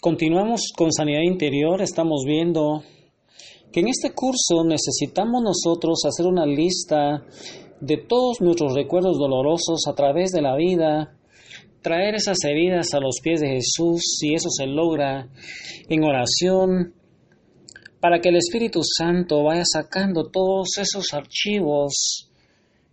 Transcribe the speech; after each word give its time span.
Continuamos 0.00 0.70
con 0.76 0.92
sanidad 0.92 1.22
interior, 1.22 1.82
estamos 1.82 2.22
viendo 2.24 2.84
que 3.72 3.80
en 3.80 3.88
este 3.88 4.12
curso 4.12 4.62
necesitamos 4.64 5.42
nosotros 5.42 6.04
hacer 6.06 6.24
una 6.24 6.46
lista 6.46 7.24
de 7.80 7.96
todos 7.96 8.40
nuestros 8.40 8.76
recuerdos 8.76 9.18
dolorosos 9.18 9.88
a 9.88 9.96
través 9.96 10.30
de 10.30 10.40
la 10.40 10.54
vida, 10.54 11.16
traer 11.82 12.14
esas 12.14 12.38
heridas 12.44 12.94
a 12.94 13.00
los 13.00 13.16
pies 13.20 13.40
de 13.40 13.48
Jesús, 13.48 14.18
si 14.20 14.34
eso 14.34 14.50
se 14.50 14.68
logra 14.68 15.30
en 15.88 16.04
oración, 16.04 16.94
para 17.98 18.20
que 18.20 18.28
el 18.28 18.36
Espíritu 18.36 18.82
Santo 18.84 19.42
vaya 19.42 19.64
sacando 19.64 20.30
todos 20.30 20.78
esos 20.78 21.12
archivos 21.12 22.30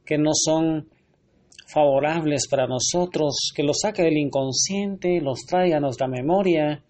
que 0.03 0.17
no 0.17 0.31
son 0.33 0.89
favorables 1.67 2.47
para 2.47 2.65
nosotros, 2.65 3.51
que 3.55 3.61
los 3.61 3.77
saque 3.81 4.01
del 4.01 4.17
inconsciente, 4.17 5.21
los 5.21 5.45
traiga 5.45 5.77
a 5.77 5.81
nuestra 5.81 6.07
memoria, 6.07 6.81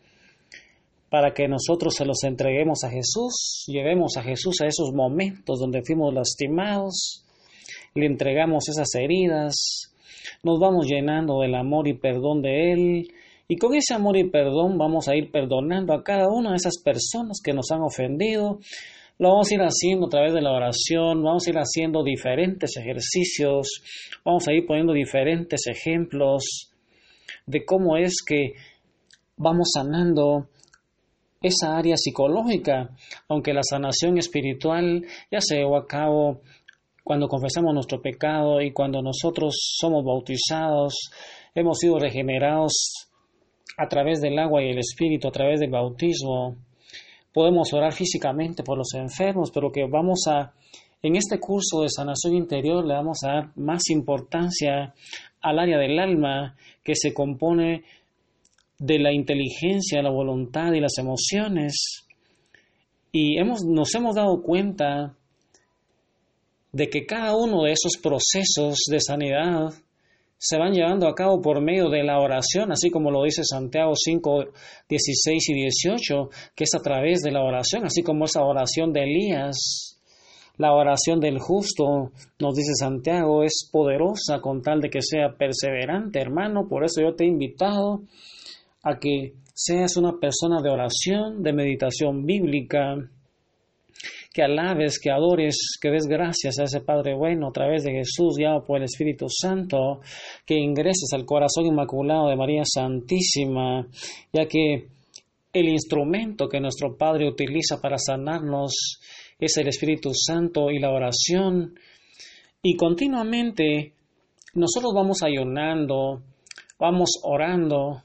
para 1.10 1.34
que 1.34 1.48
nosotros 1.48 1.96
se 1.96 2.06
los 2.06 2.24
entreguemos 2.24 2.84
a 2.84 2.90
Jesús, 2.90 3.66
llevemos 3.68 4.18
a 4.18 4.24
Jesús 4.24 4.62
a 4.62 4.68
esos 4.68 4.92
momentos 4.94 5.60
donde 5.60 5.82
fuimos 5.86 6.14
lastimados, 6.14 7.26
le 7.94 8.06
entregamos 8.08 8.68
esas 8.70 8.94
heridas, 8.96 9.94
nos 10.44 10.60
vamos 10.60 10.88
llenando 10.88 11.42
del 11.42 11.56
amor 11.56 11.88
y 11.88 11.94
perdón 11.94 12.42
de 12.42 12.72
Él, 12.74 13.08
y 13.48 13.58
con 13.58 13.76
ese 13.76 13.94
amor 13.94 14.18
y 14.18 14.30
perdón 14.30 14.78
vamos 14.78 15.08
a 15.08 15.16
ir 15.16 15.32
perdonando 15.32 15.94
a 15.94 16.04
cada 16.04 16.28
una 16.30 16.52
de 16.52 16.56
esas 16.56 16.82
personas 16.84 17.40
que 17.44 17.54
nos 17.54 17.70
han 17.72 17.82
ofendido. 17.82 18.60
Lo 19.20 19.30
vamos 19.30 19.52
a 19.52 19.56
ir 19.56 19.62
haciendo 19.62 20.08
a 20.08 20.10
través 20.10 20.34
de 20.34 20.42
la 20.42 20.52
oración, 20.52 21.24
vamos 21.24 21.46
a 21.46 21.50
ir 21.52 21.58
haciendo 21.58 22.04
diferentes 22.04 22.76
ejercicios, 22.76 23.68
vamos 24.26 24.48
a 24.48 24.54
ir 24.54 24.66
poniendo 24.66 24.94
diferentes 24.94 25.62
ejemplos 25.68 26.72
de 27.46 27.64
cómo 27.64 27.98
es 27.98 28.16
que 28.26 28.54
vamos 29.38 29.70
sanando 29.74 30.50
esa 31.46 31.78
área 31.78 31.96
psicológica, 31.98 32.90
aunque 33.28 33.54
la 33.54 33.62
sanación 33.64 34.18
espiritual 34.18 35.06
ya 35.32 35.40
se 35.42 35.58
llevó 35.58 35.78
a 35.78 35.86
cabo 35.86 36.42
cuando 37.04 37.28
confesamos 37.28 37.74
nuestro 37.74 38.02
pecado 38.02 38.62
y 38.62 38.72
cuando 38.72 39.02
nosotros 39.02 39.56
somos 39.78 40.04
bautizados, 40.04 41.12
hemos 41.54 41.78
sido 41.78 42.00
regenerados 42.00 43.08
a 43.78 43.88
través 43.88 44.22
del 44.22 44.40
agua 44.40 44.64
y 44.64 44.72
el 44.72 44.80
espíritu, 44.80 45.28
a 45.28 45.32
través 45.32 45.60
del 45.60 45.70
bautismo. 45.70 46.56
Podemos 47.32 47.72
orar 47.74 47.94
físicamente 47.94 48.64
por 48.64 48.78
los 48.78 48.94
enfermos, 48.96 49.52
pero 49.54 49.72
que 49.72 49.86
vamos 49.86 50.24
a, 50.28 50.54
en 51.04 51.16
este 51.16 51.40
curso 51.40 51.82
de 51.82 51.90
sanación 51.90 52.34
interior, 52.34 52.84
le 52.84 52.96
vamos 52.96 53.20
a 53.24 53.34
dar 53.34 53.52
más 53.56 53.90
importancia 53.90 54.96
al 55.42 55.60
área 55.60 55.78
del 55.78 56.00
alma 56.00 56.56
que 56.84 56.96
se 56.96 57.14
compone 57.14 57.84
de 58.80 59.00
la 59.00 59.14
inteligencia, 59.14 60.02
la 60.02 60.10
voluntad 60.12 60.74
y 60.74 60.80
las 60.80 60.98
emociones. 60.98 62.06
Y 63.12 63.38
hemos, 63.40 63.64
nos 63.64 63.94
hemos 63.96 64.16
dado 64.16 64.42
cuenta 64.42 65.16
de 66.72 66.90
que 66.90 67.06
cada 67.06 67.36
uno 67.36 67.64
de 67.64 67.72
esos 67.72 67.94
procesos 68.02 68.80
de 68.90 69.00
sanidad 69.00 69.74
se 70.38 70.58
van 70.58 70.74
llevando 70.74 71.08
a 71.08 71.16
cabo 71.16 71.42
por 71.42 71.62
medio 71.62 71.90
de 71.90 72.04
la 72.04 72.20
oración, 72.20 72.72
así 72.72 72.92
como 72.92 73.10
lo 73.10 73.24
dice 73.24 73.44
Santiago 73.44 73.94
5, 73.96 74.46
16 74.90 75.50
y 75.50 75.54
18, 75.54 76.30
que 76.54 76.66
es 76.66 76.76
a 76.76 76.82
través 76.82 77.22
de 77.22 77.32
la 77.32 77.42
oración, 77.42 77.86
así 77.86 78.04
como 78.04 78.26
esa 78.26 78.44
oración 78.44 78.92
de 78.92 79.04
Elías. 79.04 79.94
La 80.58 80.74
oración 80.74 81.20
del 81.20 81.40
justo, 81.40 82.12
nos 82.40 82.56
dice 82.56 82.74
Santiago, 82.76 83.44
es 83.44 83.70
poderosa 83.72 84.40
con 84.42 84.62
tal 84.62 84.82
de 84.82 84.90
que 84.90 85.02
sea 85.02 85.36
perseverante, 85.38 86.20
hermano. 86.20 86.68
Por 86.70 86.86
eso 86.86 87.02
yo 87.02 87.14
te 87.16 87.26
he 87.26 87.28
invitado 87.28 88.04
a 88.86 88.98
que 89.00 89.34
seas 89.54 89.98
una 89.98 90.14
persona 90.20 90.62
de 90.62 90.70
oración, 90.70 91.42
de 91.42 91.54
meditación 91.54 92.26
bíblica, 92.26 92.96
que 94.32 94.44
alabes, 94.44 95.00
que 95.00 95.10
adores, 95.10 95.56
que 95.82 95.90
des 95.90 96.06
gracias 96.08 96.60
a 96.60 96.64
ese 96.66 96.82
Padre 96.82 97.16
bueno 97.16 97.48
a 97.48 97.52
través 97.52 97.84
de 97.84 97.94
Jesús, 97.94 98.36
ya 98.40 98.60
por 98.60 98.78
el 98.78 98.84
Espíritu 98.84 99.28
Santo, 99.30 100.02
que 100.46 100.56
ingreses 100.56 101.10
al 101.14 101.26
corazón 101.26 101.66
inmaculado 101.66 102.30
de 102.30 102.36
María 102.36 102.64
Santísima, 102.64 103.88
ya 104.32 104.46
que 104.46 104.88
el 105.52 105.70
instrumento 105.70 106.48
que 106.48 106.60
nuestro 106.60 106.96
Padre 106.96 107.28
utiliza 107.28 107.82
para 107.82 107.98
sanarnos 107.98 109.00
es 109.40 109.58
el 109.58 109.68
Espíritu 109.68 110.12
Santo 110.14 110.70
y 110.70 110.80
la 110.80 110.92
oración. 110.92 111.80
Y 112.62 112.76
continuamente 112.76 113.94
nosotros 114.54 114.92
vamos 114.94 115.24
ayunando, 115.24 116.22
vamos 116.78 117.22
orando, 117.24 118.04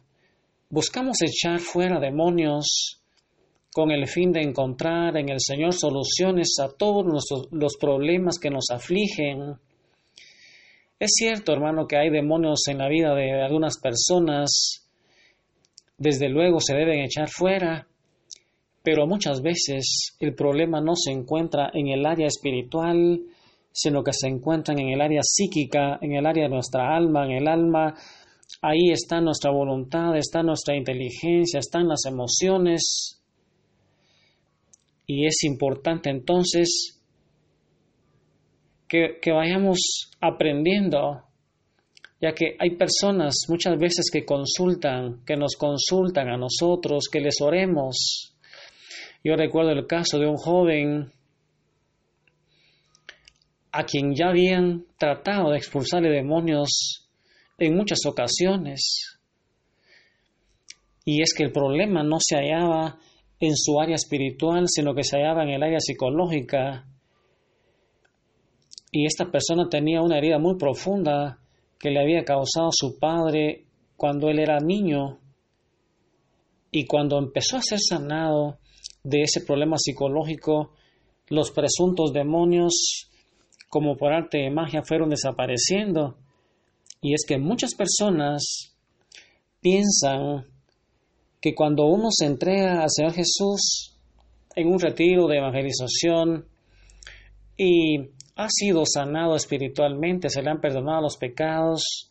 buscamos 0.71 1.19
echar 1.21 1.59
fuera 1.59 2.01
demonios, 2.01 3.01
con 3.73 3.91
el 3.91 4.09
fin 4.09 4.33
de 4.33 4.41
encontrar 4.41 5.17
en 5.17 5.29
el 5.29 5.39
Señor 5.39 5.75
soluciones 5.75 6.57
a 6.61 6.69
todos 6.77 7.05
los 7.51 7.77
problemas 7.77 8.39
que 8.39 8.51
nos 8.51 8.71
afligen. 8.71 9.57
Es 10.99 11.13
cierto, 11.15 11.53
hermano, 11.53 11.87
que 11.87 11.97
hay 11.97 12.11
demonios 12.11 12.67
en 12.69 12.79
la 12.79 12.89
vida 12.89 13.15
de 13.15 13.43
algunas 13.43 13.79
personas, 13.79 14.89
desde 15.99 16.29
luego 16.29 16.61
se 16.61 16.75
deben 16.75 17.01
echar 17.01 17.29
fuera, 17.29 17.87
pero 18.83 19.07
muchas 19.07 19.43
veces 19.43 20.17
el 20.19 20.35
problema 20.35 20.81
no 20.81 20.97
se 20.97 21.13
encuentra 21.13 21.71
en 21.73 21.89
el 21.89 22.07
área 22.07 22.27
espiritual, 22.27 23.21
sino 23.73 24.03
que 24.03 24.13
se 24.13 24.27
encuentra 24.29 24.75
en 24.75 24.89
el 24.89 25.01
área 25.01 25.21
psíquica, 25.23 25.99
en 26.01 26.15
el 26.15 26.27
área 26.27 26.45
de 26.45 26.51
nuestra 26.51 26.97
alma, 26.97 27.25
en 27.25 27.33
el 27.33 27.49
alma. 27.49 27.95
Ahí 28.63 28.91
está 28.91 29.21
nuestra 29.21 29.51
voluntad, 29.51 30.17
está 30.17 30.43
nuestra 30.43 30.77
inteligencia, 30.77 31.61
están 31.61 31.89
las 31.89 32.05
emociones, 32.07 33.21
y 35.13 35.27
es 35.27 35.43
importante 35.43 36.09
entonces 36.09 37.03
que, 38.87 39.19
vayamos 39.33 40.13
aprendiendo, 40.21 41.25
ya 42.21 42.33
que 42.33 42.55
hay 42.61 42.77
personas 42.77 43.35
muchas 43.49 43.77
veces 43.77 44.09
que 44.09 44.25
consultan, 44.25 45.25
que 45.25 45.37
nos 45.37 45.57
consultan 45.57 46.29
a 46.29 46.37
nosotros, 46.37 47.09
que 47.11 47.19
les 47.19 47.41
oremos. 47.41 48.37
Yo 49.25 49.35
recuerdo 49.35 49.73
el 49.73 49.89
caso 49.89 50.17
de 50.21 50.29
un 50.29 50.37
joven 50.37 51.11
a 53.73 53.83
quien 53.83 54.15
ya 54.15 54.29
habían 54.29 54.85
tratado 54.97 55.51
de 55.51 55.57
expulsarle 55.57 56.09
demonios 56.09 57.10
en 57.61 57.77
muchas 57.77 58.01
ocasiones. 58.07 59.21
Y 61.05 61.23
es 61.23 61.35
que 61.35 61.45
el 61.45 61.53
problema 61.53 62.03
no 62.03 62.17
se 62.19 62.37
hallaba 62.37 62.99
en 63.39 63.57
su 63.57 63.81
área 63.81 63.95
espiritual, 63.95 64.65
sino 64.67 64.95
que 64.95 65.05
se 65.05 65.17
hallaba 65.17 65.45
en 65.45 65.51
el 65.51 65.63
área 65.63 65.79
psicológica. 65.79 66.87
Y 68.91 69.07
esta 69.07 69.31
persona 69.31 69.69
tenía 69.69 70.03
una 70.03 70.19
herida 70.19 70.39
muy 70.39 70.57
profunda 70.57 71.39
que 71.79 71.91
le 71.91 72.01
había 72.01 72.25
causado 72.25 72.71
su 72.73 72.99
padre 72.99 73.67
cuando 73.97 74.29
él 74.29 74.39
era 74.39 74.59
niño. 74.59 75.19
Y 76.71 76.87
cuando 76.87 77.19
empezó 77.19 77.57
a 77.57 77.63
ser 77.63 77.79
sanado 77.79 78.59
de 79.03 79.23
ese 79.23 79.43
problema 79.43 79.77
psicológico, 79.79 80.73
los 81.29 81.51
presuntos 81.51 82.13
demonios, 82.13 83.09
como 83.69 83.97
por 83.97 84.13
arte 84.13 84.39
de 84.39 84.51
magia, 84.51 84.83
fueron 84.83 85.11
desapareciendo. 85.11 86.17
Y 87.01 87.15
es 87.15 87.25
que 87.27 87.39
muchas 87.39 87.75
personas 87.75 88.75
piensan 89.61 90.45
que 91.41 91.55
cuando 91.55 91.87
uno 91.87 92.09
se 92.11 92.27
entrega 92.27 92.83
al 92.83 92.91
Señor 92.91 93.13
Jesús 93.13 93.97
en 94.55 94.69
un 94.69 94.79
retiro 94.79 95.27
de 95.27 95.39
evangelización 95.39 96.47
y 97.57 97.99
ha 98.37 98.49
sido 98.49 98.85
sanado 98.85 99.37
espiritualmente, 99.37 100.29
se 100.29 100.43
le 100.43 100.51
han 100.51 100.61
perdonado 100.61 101.03
los 101.03 101.17
pecados, 101.17 102.11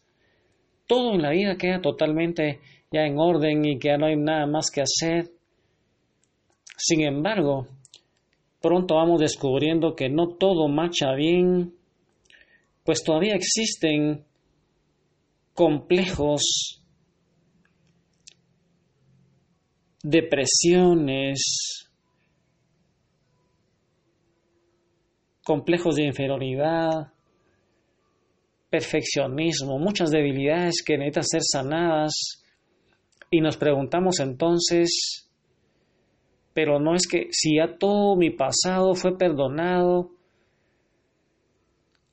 todo 0.87 1.13
en 1.13 1.21
la 1.21 1.31
vida 1.31 1.57
queda 1.57 1.81
totalmente 1.81 2.59
ya 2.91 3.01
en 3.01 3.19
orden 3.19 3.65
y 3.65 3.77
que 3.77 3.89
ya 3.89 3.97
no 3.97 4.07
hay 4.07 4.15
nada 4.15 4.47
más 4.47 4.71
que 4.71 4.81
hacer. 4.81 5.31
Sin 6.77 7.01
embargo, 7.01 7.67
pronto 8.61 8.95
vamos 8.95 9.19
descubriendo 9.19 9.95
que 9.95 10.09
no 10.09 10.29
todo 10.29 10.67
marcha 10.67 11.13
bien, 11.13 11.75
pues 12.83 13.03
todavía 13.03 13.35
existen 13.35 14.25
complejos 15.59 16.81
depresiones, 20.01 21.89
complejos 25.43 25.97
de 25.97 26.05
inferioridad, 26.05 27.11
perfeccionismo, 28.69 29.77
muchas 29.79 30.11
debilidades 30.11 30.81
que 30.81 30.97
necesitan 30.97 31.23
ser 31.25 31.41
sanadas. 31.43 32.13
Y 33.29 33.41
nos 33.41 33.57
preguntamos 33.57 34.21
entonces, 34.21 35.29
pero 36.53 36.79
no 36.79 36.95
es 36.95 37.05
que 37.05 37.27
si 37.31 37.57
ya 37.57 37.77
todo 37.77 38.15
mi 38.15 38.29
pasado 38.29 38.95
fue 38.95 39.17
perdonado, 39.17 40.11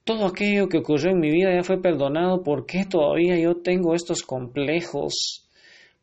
todo 0.07 0.25
aquello 0.25 0.69
que 0.69 0.79
ocurrió 0.79 1.11
en 1.11 1.19
mi 1.19 1.33
vida 1.33 1.53
ya 1.53 1.65
fue 1.65 1.83
perdonado, 1.83 2.45
¿por 2.45 2.65
qué 2.65 2.85
todavía 2.85 3.37
yo 3.41 3.57
tengo 3.57 3.93
estos 3.93 4.23
complejos? 4.23 5.49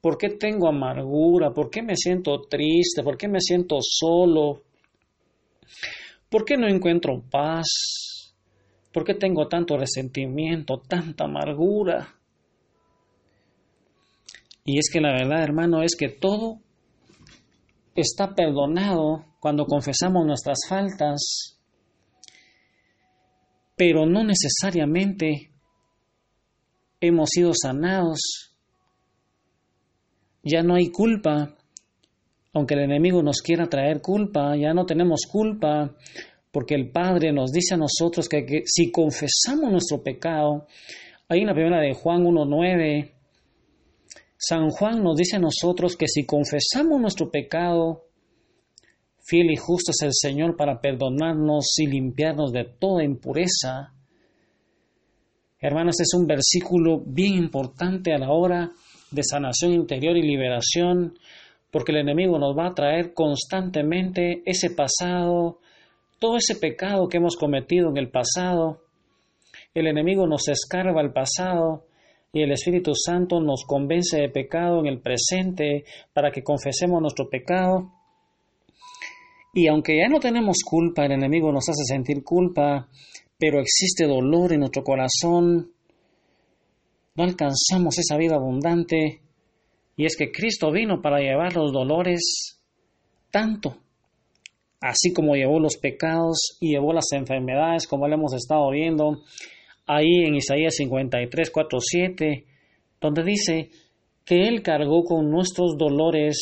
¿Por 0.02 0.18
qué 0.18 0.28
tengo 0.28 0.68
amargura? 0.68 1.54
¿Por 1.54 1.70
qué 1.70 1.82
me 1.82 1.96
siento 1.96 2.42
triste? 2.42 3.02
¿Por 3.02 3.16
qué 3.16 3.30
me 3.30 3.40
siento 3.40 3.78
solo? 3.80 4.64
¿Por 6.30 6.44
qué 6.44 6.58
no 6.58 6.68
encuentro 6.68 7.24
paz? 7.32 8.34
¿Por 8.92 9.06
qué 9.06 9.14
tengo 9.14 9.48
tanto 9.48 9.78
resentimiento, 9.78 10.82
tanta 10.86 11.24
amargura? 11.24 12.16
Y 14.66 14.80
es 14.80 14.90
que 14.92 15.00
la 15.00 15.14
verdad, 15.14 15.44
hermano, 15.44 15.82
es 15.82 15.96
que 15.98 16.10
todo 16.10 16.60
está 17.96 18.36
perdonado 18.36 19.24
cuando 19.40 19.66
confesamos 19.66 20.26
nuestras 20.26 20.60
faltas, 20.68 21.53
pero 23.86 24.06
no 24.06 24.24
necesariamente 24.24 25.52
hemos 27.02 27.30
sido 27.30 27.52
sanados. 27.54 28.56
Ya 30.42 30.64
no 30.64 30.76
hay 30.76 30.90
culpa, 30.90 31.58
aunque 32.54 32.76
el 32.76 32.84
enemigo 32.84 33.22
nos 33.22 33.42
quiera 33.42 33.68
traer 33.68 34.00
culpa, 34.00 34.56
ya 34.56 34.74
no 34.74 34.86
tenemos 34.86 35.24
culpa, 35.30 35.98
porque 36.50 36.76
el 36.76 36.92
Padre 36.92 37.34
nos 37.34 37.52
dice 37.52 37.74
a 37.74 37.78
nosotros 37.78 38.30
que, 38.30 38.64
si 38.68 38.90
confesamos 38.90 39.70
nuestro 39.70 40.02
pecado, 40.02 40.66
ahí 41.28 41.42
en 41.42 41.48
la 41.48 41.54
primera 41.54 41.82
de 41.82 41.94
Juan 41.94 42.24
1.9, 42.24 43.12
San 44.38 44.70
Juan 44.70 45.04
nos 45.04 45.18
dice 45.18 45.36
a 45.36 45.40
nosotros 45.40 45.98
que 45.98 46.08
si 46.08 46.26
confesamos 46.26 47.02
nuestro 47.02 47.30
pecado, 47.30 48.06
fiel 49.24 49.52
y 49.52 49.56
justo 49.56 49.92
es 49.92 50.02
el 50.02 50.12
Señor 50.14 50.56
para 50.56 50.80
perdonarnos 50.80 51.74
y 51.78 51.88
limpiarnos 51.88 52.52
de 52.52 52.66
toda 52.66 53.04
impureza. 53.04 53.94
Hermanos, 55.60 56.00
es 56.02 56.14
un 56.14 56.28
versículo 56.28 57.02
bien 57.06 57.36
importante 57.36 58.14
a 58.14 58.18
la 58.18 58.32
hora 58.32 58.72
de 59.12 59.24
sanación 59.24 59.74
interior 59.74 60.18
y 60.18 60.22
liberación, 60.22 61.18
porque 61.72 61.94
el 61.94 62.00
enemigo 62.00 62.38
nos 62.38 62.58
va 62.58 62.68
a 62.68 62.76
traer 62.76 63.14
constantemente 63.14 64.44
ese 64.46 64.72
pasado, 64.72 65.60
todo 66.20 66.36
ese 66.38 66.56
pecado 66.56 67.08
que 67.08 67.18
hemos 67.18 67.38
cometido 67.38 67.90
en 67.90 67.98
el 67.98 68.10
pasado. 68.10 68.82
El 69.74 69.88
enemigo 69.88 70.28
nos 70.28 70.48
escarba 70.50 71.02
el 71.02 71.14
pasado 71.14 71.86
y 72.34 72.42
el 72.42 72.52
Espíritu 72.52 72.94
Santo 72.96 73.40
nos 73.40 73.64
convence 73.66 74.20
de 74.20 74.30
pecado 74.30 74.80
en 74.80 74.88
el 74.88 75.00
presente 75.00 75.86
para 76.14 76.32
que 76.32 76.44
confesemos 76.44 77.02
nuestro 77.02 77.30
pecado. 77.30 77.92
Y 79.54 79.68
aunque 79.68 79.98
ya 79.98 80.10
no 80.10 80.20
tenemos 80.20 80.58
culpa, 80.66 81.06
el 81.06 81.12
enemigo 81.12 81.52
nos 81.52 81.70
hace 81.70 81.84
sentir 81.86 82.24
culpa, 82.24 82.90
pero 83.38 83.60
existe 83.60 84.06
dolor 84.06 84.52
en 84.52 84.62
nuestro 84.62 84.84
corazón, 84.84 85.72
no 87.16 87.24
alcanzamos 87.24 88.00
esa 88.00 88.18
vida 88.18 88.36
abundante, 88.36 89.22
y 89.96 90.06
es 90.06 90.18
que 90.18 90.32
Cristo 90.32 90.72
vino 90.72 91.02
para 91.02 91.20
llevar 91.20 91.56
los 91.56 91.72
dolores 91.72 92.60
tanto, 93.30 93.78
así 94.82 95.14
como 95.14 95.36
llevó 95.36 95.60
los 95.60 95.78
pecados 95.78 96.58
y 96.60 96.72
llevó 96.72 96.92
las 96.92 97.12
enfermedades, 97.12 97.88
como 97.88 98.08
lo 98.08 98.16
hemos 98.16 98.34
estado 98.34 98.72
viendo, 98.72 99.22
ahí 99.86 100.26
en 100.26 100.36
Isaías 100.36 100.76
53, 100.78 101.52
4, 101.52 101.80
7, 101.80 102.46
donde 103.00 103.24
dice 103.24 103.70
que 104.26 104.48
Él 104.48 104.64
cargó 104.64 105.04
con 105.04 105.30
nuestros 105.30 105.78
dolores, 105.78 106.38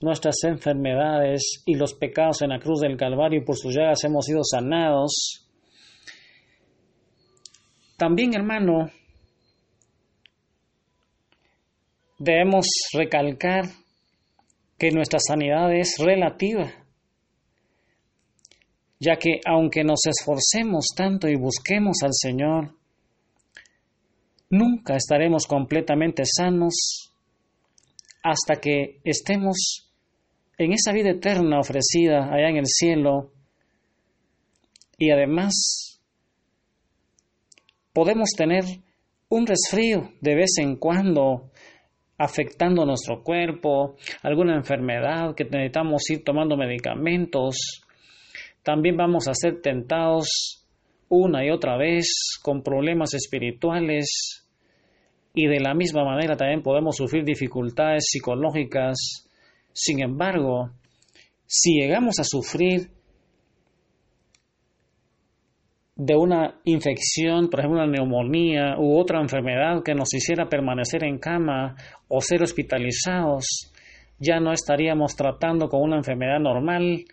nuestras 0.00 0.36
enfermedades 0.44 1.62
y 1.64 1.74
los 1.74 1.94
pecados 1.94 2.42
en 2.42 2.50
la 2.50 2.58
cruz 2.58 2.80
del 2.80 2.96
Calvario 2.96 3.40
y 3.40 3.44
por 3.44 3.56
sus 3.56 3.74
llagas 3.74 4.04
hemos 4.04 4.26
sido 4.26 4.42
sanados. 4.44 5.48
También, 7.96 8.34
hermano, 8.34 8.90
debemos 12.18 12.66
recalcar 12.92 13.64
que 14.78 14.90
nuestra 14.90 15.18
sanidad 15.18 15.74
es 15.74 15.96
relativa, 15.98 16.70
ya 19.00 19.16
que 19.16 19.40
aunque 19.46 19.82
nos 19.82 20.00
esforcemos 20.06 20.88
tanto 20.94 21.28
y 21.28 21.36
busquemos 21.36 22.02
al 22.02 22.12
Señor, 22.12 22.74
nunca 24.50 24.96
estaremos 24.96 25.46
completamente 25.46 26.24
sanos 26.26 27.12
hasta 28.22 28.60
que 28.60 29.00
estemos 29.04 29.85
en 30.58 30.72
esa 30.72 30.92
vida 30.92 31.10
eterna 31.10 31.58
ofrecida 31.60 32.32
allá 32.32 32.48
en 32.48 32.56
el 32.56 32.66
cielo 32.66 33.32
y 34.98 35.10
además 35.10 36.00
podemos 37.92 38.30
tener 38.36 38.64
un 39.28 39.46
resfrío 39.46 40.10
de 40.20 40.34
vez 40.34 40.58
en 40.58 40.76
cuando 40.76 41.50
afectando 42.18 42.86
nuestro 42.86 43.22
cuerpo, 43.22 43.96
alguna 44.22 44.56
enfermedad 44.56 45.34
que 45.34 45.44
necesitamos 45.44 46.08
ir 46.10 46.24
tomando 46.24 46.56
medicamentos. 46.56 47.82
También 48.62 48.96
vamos 48.96 49.28
a 49.28 49.34
ser 49.34 49.60
tentados 49.60 50.66
una 51.08 51.44
y 51.44 51.50
otra 51.50 51.76
vez 51.76 52.38
con 52.42 52.62
problemas 52.62 53.14
espirituales 53.14 54.46
y 55.34 55.46
de 55.46 55.60
la 55.60 55.74
misma 55.74 56.04
manera 56.04 56.36
también 56.36 56.62
podemos 56.62 56.96
sufrir 56.96 57.24
dificultades 57.24 58.06
psicológicas. 58.08 59.25
Sin 59.78 60.02
embargo, 60.02 60.70
si 61.44 61.78
llegamos 61.78 62.18
a 62.18 62.24
sufrir 62.24 62.90
de 65.94 66.16
una 66.16 66.58
infección, 66.64 67.50
por 67.50 67.60
ejemplo 67.60 67.82
una 67.82 67.92
neumonía 67.92 68.78
u 68.78 68.98
otra 68.98 69.20
enfermedad 69.20 69.82
que 69.84 69.94
nos 69.94 70.14
hiciera 70.14 70.48
permanecer 70.48 71.04
en 71.04 71.18
cama 71.18 71.76
o 72.08 72.22
ser 72.22 72.42
hospitalizados, 72.42 73.70
ya 74.18 74.40
no 74.40 74.54
estaríamos 74.54 75.14
tratando 75.14 75.68
con 75.68 75.82
una 75.82 75.98
enfermedad 75.98 76.40
normal, 76.40 77.04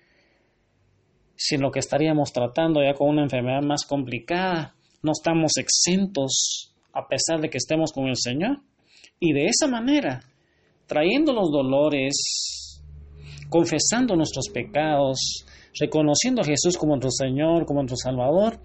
sino 1.35 1.69
que 1.69 1.79
estaríamos 1.79 2.31
tratando 2.31 2.81
ya 2.81 2.93
con 2.93 3.09
una 3.09 3.23
enfermedad 3.23 3.61
más 3.61 3.85
complicada. 3.85 4.73
No 5.01 5.11
estamos 5.11 5.57
exentos 5.57 6.73
a 6.93 7.09
pesar 7.09 7.41
de 7.41 7.49
que 7.49 7.57
estemos 7.57 7.91
con 7.91 8.07
el 8.07 8.15
Señor. 8.15 8.61
Y 9.19 9.33
de 9.33 9.47
esa 9.47 9.67
manera, 9.67 10.21
trayendo 10.93 11.33
los 11.33 11.51
dolores, 11.51 12.79
confesando 13.49 14.15
nuestros 14.15 14.45
pecados, 14.53 15.43
reconociendo 15.79 16.41
a 16.41 16.45
Jesús 16.45 16.77
como 16.77 16.95
nuestro 16.95 17.09
Señor, 17.09 17.65
como 17.65 17.81
nuestro 17.81 17.97
Salvador, 17.97 18.59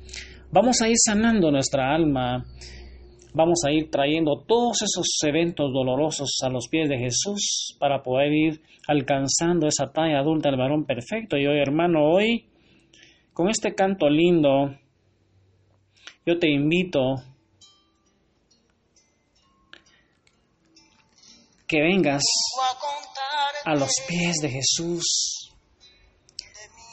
vamos 0.52 0.82
a 0.82 0.88
ir 0.88 0.96
sanando 1.02 1.50
nuestra 1.50 1.94
alma, 1.94 2.44
vamos 3.32 3.60
a 3.66 3.72
ir 3.72 3.90
trayendo 3.90 4.44
todos 4.46 4.82
esos 4.82 5.06
eventos 5.26 5.72
dolorosos 5.72 6.28
a 6.42 6.50
los 6.50 6.68
pies 6.68 6.90
de 6.90 6.98
Jesús 6.98 7.74
para 7.78 8.02
poder 8.02 8.30
ir 8.34 8.60
alcanzando 8.86 9.66
esa 9.66 9.90
talla 9.90 10.18
adulta 10.18 10.50
del 10.50 10.58
varón 10.58 10.84
perfecto. 10.84 11.38
Y 11.38 11.46
hoy, 11.46 11.58
hermano, 11.58 12.12
hoy 12.12 12.44
con 13.32 13.48
este 13.48 13.74
canto 13.74 14.10
lindo, 14.10 14.76
yo 16.26 16.38
te 16.38 16.50
invito 16.50 17.14
que 21.68 21.82
vengas 21.82 22.22
a 23.64 23.74
los 23.74 23.92
pies 24.08 24.36
de 24.40 24.48
Jesús 24.48 25.54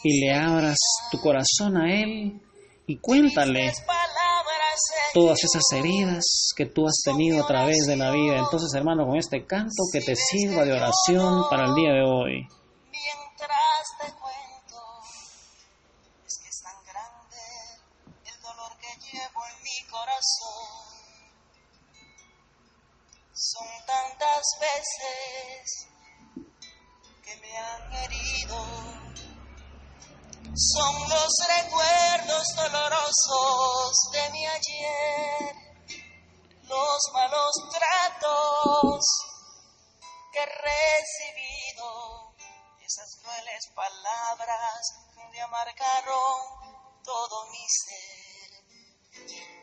y 0.03 0.19
le 0.19 0.33
abras 0.33 0.77
tu 1.09 1.19
corazón 1.19 1.77
a 1.77 1.91
Él 1.91 2.41
y 2.85 2.97
cuéntale 2.97 3.71
todas 5.13 5.39
esas 5.43 5.63
heridas 5.71 6.23
que 6.55 6.65
tú 6.65 6.85
has 6.85 7.01
tenido 7.03 7.41
a 7.41 7.47
través 7.47 7.85
de 7.87 7.95
la 7.95 8.11
vida. 8.11 8.37
Entonces, 8.37 8.73
hermano, 8.75 9.07
con 9.07 9.17
este 9.17 9.45
canto 9.45 9.83
que 9.91 10.01
te 10.01 10.15
sirva 10.15 10.65
de 10.65 10.73
oración 10.73 11.45
para 11.49 11.67
el 11.67 11.75
día 11.75 11.93
de 11.93 12.03
hoy. 12.03 12.47
Tantas 24.45 24.59
veces 24.59 25.87
que 27.23 27.35
me 27.37 27.57
han 27.57 27.93
herido. 27.93 28.65
Son 30.55 31.09
los 31.09 31.33
recuerdos 31.57 32.47
dolorosos 32.55 34.11
de 34.11 34.29
mi 34.31 34.45
ayer, 34.45 35.55
los 36.63 36.99
malos 37.13 37.51
tratos 37.71 39.05
que 40.31 40.39
he 40.39 40.45
recibido, 40.45 42.35
esas 42.85 43.15
crueles 43.21 43.67
palabras 43.75 44.81
me 45.31 45.41
amargaron 45.41 47.03
todo 47.03 47.47
mi 47.51 47.67
ser. 47.67 49.54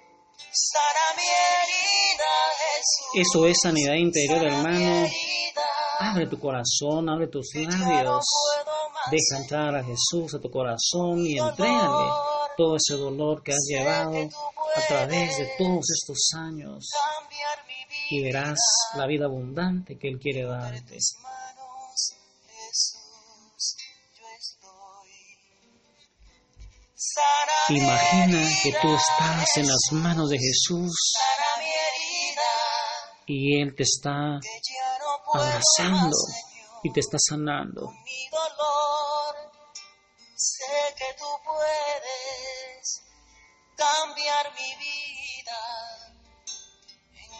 Eso 3.14 3.46
es 3.46 3.56
sanidad 3.62 3.94
interior, 3.94 4.44
hermano. 4.44 5.08
Abre 5.98 6.26
tu 6.26 6.38
corazón, 6.38 7.08
abre 7.08 7.28
tus 7.28 7.54
labios. 7.54 8.24
Deja 9.10 9.42
entrar 9.42 9.74
a 9.76 9.84
Jesús 9.84 10.34
a 10.34 10.40
tu 10.40 10.50
corazón 10.50 11.26
y 11.26 11.38
entrégale 11.38 12.10
todo 12.56 12.76
ese 12.76 12.94
dolor 12.94 13.42
que 13.42 13.52
has 13.52 13.64
llevado 13.68 14.14
a 14.76 14.86
través 14.88 15.38
de 15.38 15.50
todos 15.58 15.84
estos 15.90 16.30
años. 16.36 16.88
y 18.10 18.22
verás 18.22 18.58
la 18.94 19.06
vida 19.06 19.24
abundante 19.24 19.98
que 19.98 20.08
Él 20.08 20.18
quiere 20.18 20.44
darte. 20.44 20.98
Imagina 27.74 28.38
que 28.62 28.72
tú 28.82 28.94
estás 28.94 29.56
en 29.56 29.66
las 29.66 29.92
manos 29.92 30.28
de 30.28 30.38
Jesús 30.38 31.14
y 33.26 33.62
Él 33.62 33.74
te 33.74 33.84
está 33.84 34.38
abrazando 35.32 36.16
y 36.82 36.92
te 36.92 37.00
está 37.00 37.16
sanando. 37.18 37.90
Sé 40.36 40.94
que 40.98 41.14
tú 41.18 41.24
puedes 41.46 43.02
cambiar 43.74 44.52
mi 44.52 44.74
vida. 44.76 45.60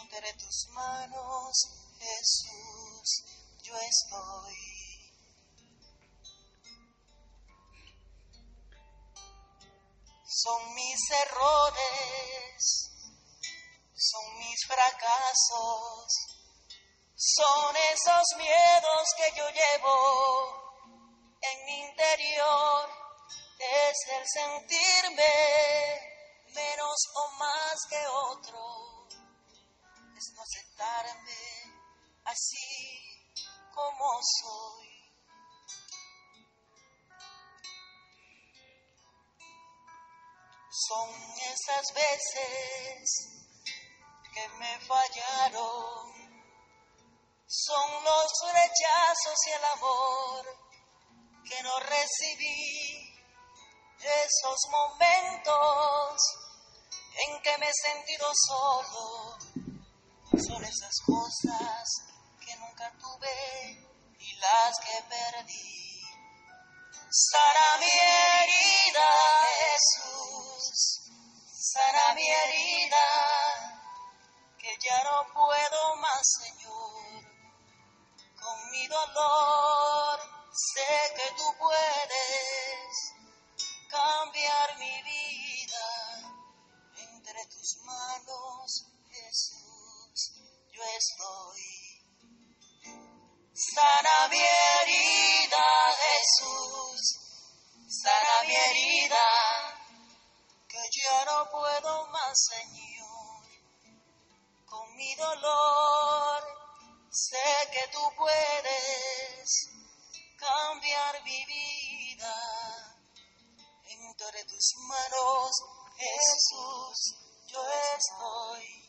Entre 0.01 0.33
tus 0.33 0.67
manos, 0.73 1.67
Jesús, 1.99 3.23
yo 3.61 3.73
estoy. 3.75 4.72
Son 10.43 10.73
mis 10.73 10.99
errores, 11.09 12.91
son 13.95 14.37
mis 14.39 14.59
fracasos, 14.67 16.07
son 17.15 17.75
esos 17.93 18.23
miedos 18.37 19.07
que 19.15 19.31
yo 19.37 19.49
llevo 19.49 20.73
en 21.39 21.65
mi 21.65 21.79
interior. 21.87 22.89
Es 23.57 23.97
el 24.17 24.27
sentirme 24.27 25.33
menos 26.53 26.97
o 27.15 27.31
más 27.37 27.75
que 27.89 28.05
otro. 28.05 29.07
Es 30.17 30.33
no 30.35 30.41
aceptarme 30.41 31.73
así 32.25 33.31
como 33.73 34.19
soy. 34.41 34.92
Son 40.75 41.07
esas 41.53 41.93
veces 41.93 43.29
que 44.33 44.47
me 44.57 44.79
fallaron. 44.79 46.11
Son 47.45 48.03
los 48.03 48.31
rechazos 48.51 49.37
y 49.45 49.51
el 49.51 49.65
amor 49.65 50.45
que 51.47 51.61
no 51.61 51.79
recibí, 51.79 53.13
esos 53.99 54.59
momentos 54.71 56.21
en 57.27 57.41
que 57.43 57.57
me 57.59 57.69
he 57.69 57.73
sentido 57.73 58.31
solo, 58.33 59.37
son 60.31 60.63
esas 60.63 60.95
cosas 61.05 61.83
que 62.43 62.55
nunca 62.55 62.91
tuve 62.97 63.87
y 64.17 64.35
las 64.37 64.79
que 64.79 65.03
perdí. 65.07 65.72
Estoy. 91.03 91.63
Sana 93.53 94.27
mi 94.29 94.39
herida, 94.39 95.65
Jesús, 96.03 97.01
sana 97.87 98.43
mi 98.47 98.55
herida, 98.55 99.27
que 100.67 100.81
ya 101.01 101.25
no 101.25 101.49
puedo 101.51 102.07
más, 102.07 102.33
Señor, 102.51 103.43
con 104.65 104.95
mi 104.95 105.15
dolor. 105.15 106.43
Sé 107.11 107.45
que 107.71 107.87
tú 107.91 108.01
puedes 108.17 109.69
cambiar 110.37 111.23
mi 111.23 111.45
vida. 111.45 112.35
Entre 113.85 114.45
tus 114.45 114.73
manos, 114.87 115.51
Jesús, 115.95 117.15
yo 117.47 117.61
estoy. 117.95 118.82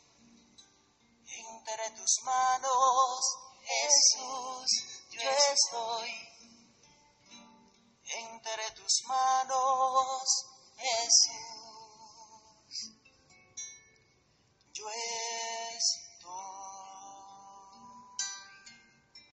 Entre 1.66 1.90
tus 1.92 2.20
manos, 2.24 3.38
Jesús, 3.62 4.68
yo 5.12 5.30
estoy. 5.30 6.10
Entre 8.04 8.70
tus 8.72 9.02
manos, 9.08 10.44
Jesús, 10.76 11.32
yo. 14.74 14.84